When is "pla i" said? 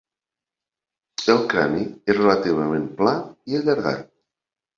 3.03-3.61